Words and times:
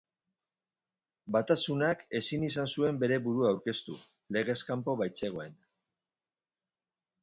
Batasunak 1.35 2.01
ezin 2.21 2.47
izan 2.49 2.71
zuen 2.77 2.99
bere 3.05 3.21
burua 3.29 3.53
aurkeztu, 3.55 4.01
legez 4.39 4.59
kanpo 4.73 5.01
baitzegoen. 5.05 5.59